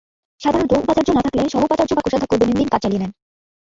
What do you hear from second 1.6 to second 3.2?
উপাচার্য বা কোষাধ্যক্ষ দৈনন্দিন কাজ চালিয়ে নেন।